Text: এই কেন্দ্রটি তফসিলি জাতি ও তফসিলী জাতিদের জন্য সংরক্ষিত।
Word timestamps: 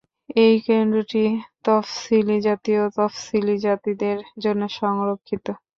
এই 0.37 0.55
কেন্দ্রটি 0.65 1.23
তফসিলি 1.65 2.37
জাতি 2.45 2.71
ও 2.77 2.95
তফসিলী 2.97 3.55
জাতিদের 3.65 4.17
জন্য 4.43 4.61
সংরক্ষিত। 4.79 5.45